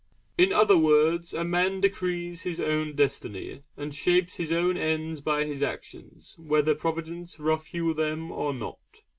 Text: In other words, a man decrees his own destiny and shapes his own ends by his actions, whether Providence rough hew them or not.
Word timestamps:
In 0.35 0.51
other 0.51 0.79
words, 0.79 1.31
a 1.31 1.43
man 1.43 1.79
decrees 1.79 2.41
his 2.41 2.59
own 2.59 2.95
destiny 2.95 3.61
and 3.77 3.93
shapes 3.93 4.37
his 4.37 4.51
own 4.51 4.75
ends 4.75 5.21
by 5.21 5.45
his 5.45 5.61
actions, 5.61 6.33
whether 6.39 6.73
Providence 6.73 7.39
rough 7.39 7.67
hew 7.67 7.93
them 7.93 8.31
or 8.31 8.51
not. 8.51 8.79